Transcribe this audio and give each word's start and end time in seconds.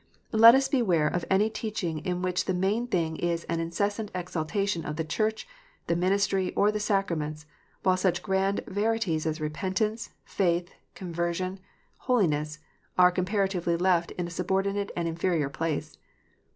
Let 0.31 0.55
us 0.55 0.67
beware 0.67 1.07
of 1.07 1.23
any 1.29 1.47
teaching 1.47 1.99
in 1.99 2.23
which 2.23 2.45
the 2.45 2.55
main 2.55 2.87
thing 2.87 3.17
is 3.17 3.43
an 3.43 3.59
incessant 3.59 4.09
exaltation 4.15 4.83
of 4.83 4.95
the 4.95 5.03
Church, 5.03 5.47
the 5.85 5.95
ministry, 5.95 6.51
or 6.55 6.71
the 6.71 6.79
sacraments, 6.79 7.45
while 7.83 7.97
such 7.97 8.23
grand 8.23 8.61
verities 8.65 9.27
as 9.27 9.39
repentance, 9.39 10.09
faith, 10.25 10.71
conversion, 10.95 11.59
holiness, 11.97 12.57
are 12.97 13.11
comparat 13.11 13.61
ively 13.61 13.79
left 13.79 14.09
in 14.13 14.25
a 14.25 14.31
subordinate 14.31 14.91
and 14.95 15.07
inferior 15.07 15.49
place. 15.49 15.99